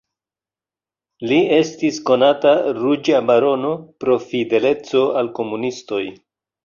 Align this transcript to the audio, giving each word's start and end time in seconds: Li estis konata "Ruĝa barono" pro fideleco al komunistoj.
Li 1.31 1.37
estis 1.57 1.99
konata 2.11 2.55
"Ruĝa 2.79 3.19
barono" 3.33 3.75
pro 4.05 4.17
fideleco 4.25 5.05
al 5.21 5.31
komunistoj. 5.43 6.05